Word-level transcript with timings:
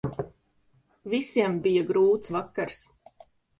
Visiem 1.13 1.61
bija 1.67 1.85
grūts 1.93 2.35
vakars. 2.39 2.83